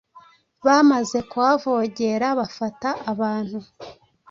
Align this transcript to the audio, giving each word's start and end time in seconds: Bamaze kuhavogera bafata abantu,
Bamaze 0.65 1.19
kuhavogera 1.31 2.27
bafata 2.39 2.89
abantu, 3.11 3.59